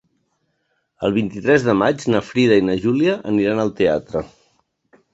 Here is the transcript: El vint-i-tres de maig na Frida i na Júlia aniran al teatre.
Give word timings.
El 1.07 1.13
vint-i-tres 1.17 1.67
de 1.69 1.77
maig 1.83 2.07
na 2.15 2.23
Frida 2.31 2.59
i 2.63 2.67
na 2.73 2.81
Júlia 2.89 3.17
aniran 3.37 3.65
al 3.69 3.75
teatre. 3.85 4.29